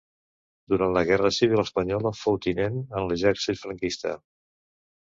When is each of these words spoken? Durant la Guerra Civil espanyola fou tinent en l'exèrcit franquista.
Durant 0.73 0.95
la 0.95 1.03
Guerra 1.09 1.31
Civil 1.37 1.61
espanyola 1.65 2.13
fou 2.21 2.41
tinent 2.49 2.83
en 2.87 3.09
l'exèrcit 3.13 3.65
franquista. 3.67 4.19